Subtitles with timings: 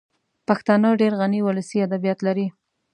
[0.47, 2.47] پښتانه ډېر غني ولسي ادبیات لري